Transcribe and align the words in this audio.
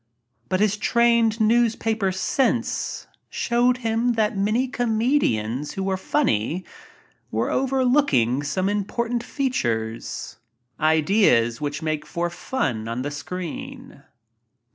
But 0.49 0.61
his 0.61 0.77
trained 0.77 1.39
newspaper 1.39 2.11
sense 2.11 3.05
showed 3.29 3.77
him 3.85 4.13
that 4.13 4.35
many 4.35 4.67
comedians 4.67 5.73
who 5.73 5.83
were 5.83 5.95
funny 5.95 6.65
were 7.29 7.51
overlooking 7.51 8.41
some 8.41 8.67
important 8.67 9.21
features— 9.21 10.39
ideas 10.99 11.61
which 11.61 11.83
make 11.83 12.07
for 12.07 12.31
fun 12.31 12.87
on 12.87 13.03
the 13.03 13.11
screen. 13.11 14.01